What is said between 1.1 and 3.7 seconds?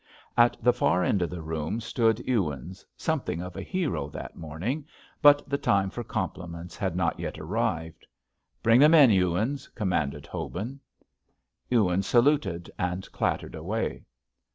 of the room stood Ewins, something of a